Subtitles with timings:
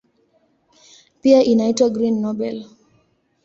[1.21, 2.65] Pia inaitwa "Green Nobel".